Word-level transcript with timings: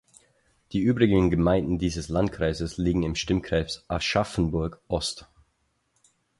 Die 0.71 0.79
übrigen 0.79 1.29
Gemeinden 1.29 1.77
dieses 1.77 2.09
Landkreises 2.09 2.79
liegen 2.79 3.03
im 3.03 3.13
Stimmkreis 3.13 3.85
Aschaffenburg-Ost. 3.87 5.27